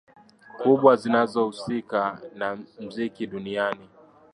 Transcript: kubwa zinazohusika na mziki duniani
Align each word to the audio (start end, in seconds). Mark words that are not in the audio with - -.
kubwa 0.59 0.95
zinazohusika 0.95 2.01
na 2.39 2.57
mziki 2.83 3.27
duniani 3.27 3.87